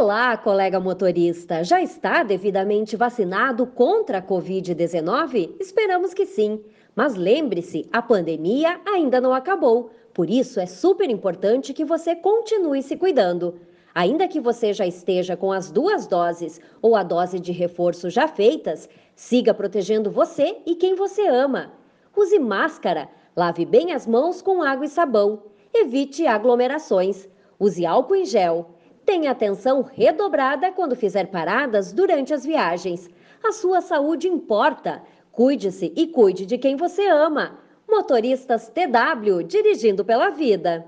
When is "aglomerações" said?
26.24-27.28